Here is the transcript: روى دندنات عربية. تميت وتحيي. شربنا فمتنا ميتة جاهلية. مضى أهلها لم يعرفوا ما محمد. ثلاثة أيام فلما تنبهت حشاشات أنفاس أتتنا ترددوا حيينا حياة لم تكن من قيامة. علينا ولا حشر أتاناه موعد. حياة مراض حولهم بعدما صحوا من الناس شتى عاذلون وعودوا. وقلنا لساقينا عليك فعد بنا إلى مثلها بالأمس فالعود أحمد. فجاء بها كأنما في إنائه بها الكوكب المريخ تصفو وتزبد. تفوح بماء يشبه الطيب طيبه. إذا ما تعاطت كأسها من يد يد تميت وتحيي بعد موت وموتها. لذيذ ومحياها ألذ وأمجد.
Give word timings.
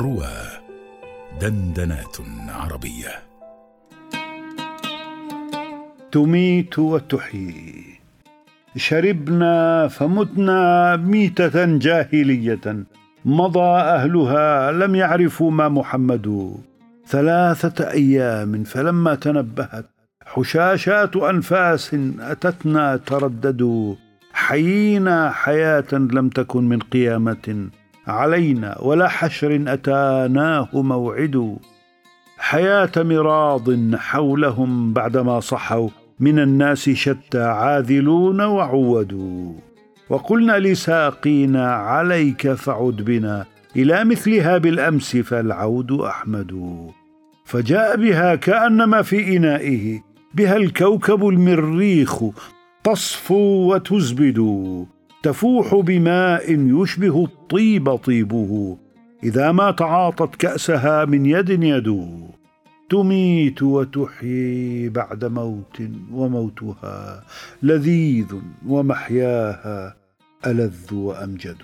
روى 0.00 0.32
دندنات 1.40 2.16
عربية. 2.48 3.12
تميت 6.12 6.78
وتحيي. 6.78 7.84
شربنا 8.76 9.88
فمتنا 9.88 10.96
ميتة 10.96 11.78
جاهلية. 11.78 12.84
مضى 13.24 13.70
أهلها 13.80 14.72
لم 14.72 14.94
يعرفوا 14.94 15.50
ما 15.50 15.68
محمد. 15.68 16.54
ثلاثة 17.06 17.90
أيام 17.90 18.64
فلما 18.64 19.14
تنبهت 19.14 19.86
حشاشات 20.26 21.16
أنفاس 21.16 21.96
أتتنا 22.20 22.96
ترددوا 22.96 23.94
حيينا 24.32 25.30
حياة 25.30 25.92
لم 25.92 26.28
تكن 26.28 26.64
من 26.64 26.78
قيامة. 26.78 27.68
علينا 28.06 28.78
ولا 28.80 29.08
حشر 29.08 29.64
أتاناه 29.66 30.68
موعد. 30.74 31.56
حياة 32.38 32.92
مراض 32.96 33.94
حولهم 33.94 34.92
بعدما 34.92 35.40
صحوا 35.40 35.88
من 36.20 36.38
الناس 36.38 36.90
شتى 36.90 37.42
عاذلون 37.42 38.40
وعودوا. 38.40 39.52
وقلنا 40.10 40.58
لساقينا 40.58 41.74
عليك 41.74 42.52
فعد 42.52 42.96
بنا 42.96 43.44
إلى 43.76 44.04
مثلها 44.04 44.58
بالأمس 44.58 45.16
فالعود 45.16 45.92
أحمد. 45.92 46.76
فجاء 47.44 47.96
بها 47.96 48.34
كأنما 48.34 49.02
في 49.02 49.36
إنائه 49.36 50.00
بها 50.34 50.56
الكوكب 50.56 51.28
المريخ 51.28 52.22
تصفو 52.84 53.74
وتزبد. 53.74 54.38
تفوح 55.22 55.74
بماء 55.74 56.52
يشبه 56.52 57.24
الطيب 57.24 57.96
طيبه. 57.96 58.76
إذا 59.24 59.52
ما 59.52 59.70
تعاطت 59.70 60.36
كأسها 60.36 61.04
من 61.04 61.26
يد 61.26 61.50
يد 61.50 62.20
تميت 62.90 63.62
وتحيي 63.62 64.88
بعد 64.88 65.24
موت 65.24 65.82
وموتها. 66.12 67.24
لذيذ 67.62 68.34
ومحياها 68.66 69.96
ألذ 70.46 70.94
وأمجد. 70.94 71.62